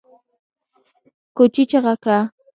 [1.35, 2.19] کوچي چيغه کړه!